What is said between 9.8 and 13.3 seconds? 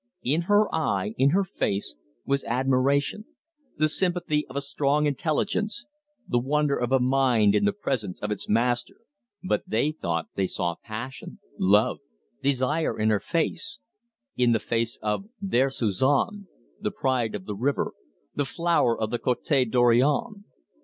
thought they saw passion, love, desire, in her